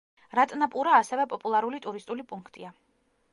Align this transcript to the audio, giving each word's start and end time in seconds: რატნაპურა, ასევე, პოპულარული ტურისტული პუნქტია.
რატნაპურა, 0.37 0.95
ასევე, 1.01 1.25
პოპულარული 1.33 1.83
ტურისტული 1.85 2.27
პუნქტია. 2.33 2.73